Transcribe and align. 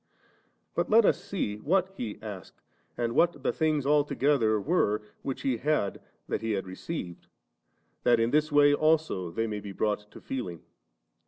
But 0.73 0.89
let 0.89 1.05
us 1.05 1.23
see 1.23 1.57
what 1.57 1.89
He 1.95 2.17
asked, 2.23 2.63
and 2.97 3.13
what 3.13 3.43
the 3.43 3.53
things 3.53 3.85
altogether 3.85 4.59
were 4.59 5.03
which 5.21 5.43
He 5.43 5.59
said 5.59 6.01
that 6.27 6.41
He 6.41 6.53
had 6.53 6.65
received, 6.65 7.27
that 8.01 8.19
in 8.19 8.31
this 8.31 8.51
way 8.51 8.73
also 8.73 9.29
they 9.29 9.45
may 9.45 9.59
be 9.59 9.73
brought 9.73 10.09
to 10.09 10.19
feeling. 10.19 10.63